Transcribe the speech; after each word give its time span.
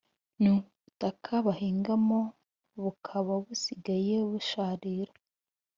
n’ubutaka 0.41 1.33
bahingaho 1.47 2.17
bukaba 2.83 3.33
busigaye 3.45 4.15
busharira 4.29 5.13